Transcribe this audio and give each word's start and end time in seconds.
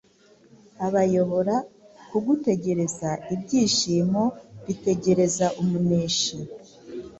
abayobora 0.85 1.55
ku 2.07 2.17
gutegereza 2.25 3.09
ibyishimo 3.33 4.23
bitegereje 4.65 5.45
umuneshi. 5.61 6.35